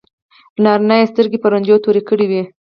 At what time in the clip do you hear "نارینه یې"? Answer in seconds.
0.63-1.05